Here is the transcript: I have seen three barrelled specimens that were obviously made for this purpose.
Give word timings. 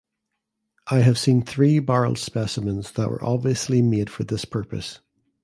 I 0.89 1.01
have 1.01 1.19
seen 1.19 1.43
three 1.43 1.77
barrelled 1.77 2.17
specimens 2.17 2.93
that 2.93 3.11
were 3.11 3.23
obviously 3.23 3.83
made 3.83 4.09
for 4.09 4.23
this 4.23 4.45
purpose. 4.45 4.97